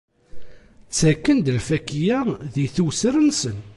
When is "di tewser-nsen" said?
2.53-3.57